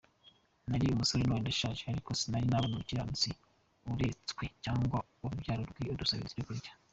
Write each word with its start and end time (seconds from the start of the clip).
Nari 0.69 0.85
umusore 0.95 1.21
none 1.25 1.41
ndashaje, 1.43 1.83
Ariko 1.91 2.09
sinari 2.19 2.45
nabona 2.47 2.73
umukiranutsi 2.75 3.29
aretswe, 3.91 4.43
Cyangwa 4.63 4.97
urubyaro 5.25 5.63
rwe 5.71 5.85
rusabiriza 5.99 6.33
ibyokurya. 6.35 6.71